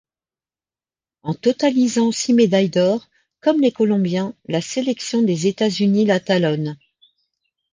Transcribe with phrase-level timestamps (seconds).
[1.21, 3.07] En totalisant six médailles d'or,
[3.39, 6.75] comme les Colombiens, la sélection des États-Unis la talonne.